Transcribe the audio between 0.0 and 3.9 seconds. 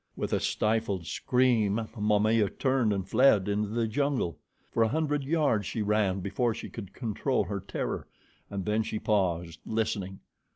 With a stifled scream, Momaya turned and fled into the